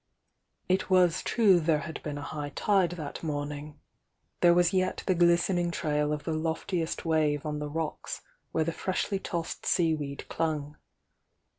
[0.67, 3.75] It wa^ true there had been a high tide that moming,
[4.39, 8.71] there was yet the Sning trail of the loftiest wave on the rocks where the
[8.71, 10.75] freshly tossed seaweed clung.